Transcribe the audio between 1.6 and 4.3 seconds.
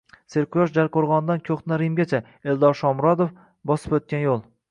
Rimgacha. Eldor Shomurodov bosib o‘tgan